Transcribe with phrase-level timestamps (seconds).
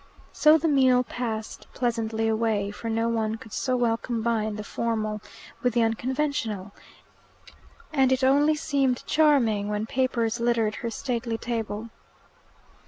[0.33, 5.21] So the meal passed pleasantly away, for no one could so well combine the formal
[5.61, 6.71] with the unconventional,
[7.93, 11.91] and it only seemed charming when papers littered her stately table.